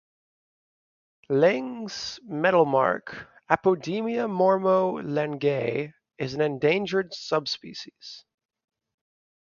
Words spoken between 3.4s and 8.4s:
"Apodemia mormo langei", is an endangered subspecies.